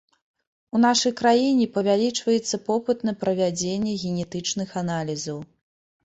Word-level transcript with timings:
У 0.77 0.79
нашай 0.85 1.11
краіне 1.19 1.65
павялічваецца 1.75 2.57
попыт 2.69 3.03
на 3.09 3.13
правядзенне 3.23 3.93
генетычных 4.05 4.73
аналізаў. 4.83 5.37